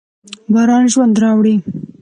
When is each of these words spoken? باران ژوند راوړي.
باران 0.53 0.83
ژوند 0.93 1.15
راوړي. 1.23 1.55